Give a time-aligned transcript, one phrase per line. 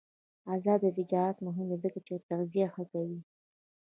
[0.53, 3.19] آزاد تجارت مهم دی ځکه چې تغذیه ښه کوي.